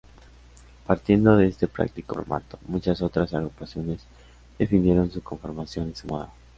Partiendo 0.87 1.37
de 1.37 1.45
este 1.45 1.67
práctico 1.67 2.15
formato, 2.15 2.57
muchas 2.67 3.03
otras 3.03 3.35
agrupaciones 3.35 4.01
definieron 4.57 5.11
su 5.11 5.21
conformación 5.21 5.91
y 5.91 5.95
su 5.95 6.07
moda. 6.07 6.33